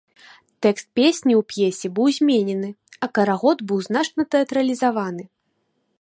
Тэкст 0.65 0.87
песні 0.99 1.33
у 1.39 1.43
п'есе 1.51 1.91
быў 1.99 2.09
зменены, 2.19 2.69
а 3.07 3.13
карагод 3.19 3.57
быў 3.73 3.79
значна 3.89 4.21
тэатралізаваны. 4.37 5.23